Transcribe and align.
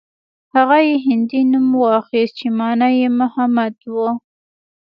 هغه 0.55 0.77
يې 0.87 0.93
هندي 1.07 1.41
نوم 1.51 1.67
واخيست 1.83 2.33
چې 2.39 2.47
مانا 2.59 2.87
يې 2.99 3.07
محمد 3.19 3.75
و. 3.93 3.95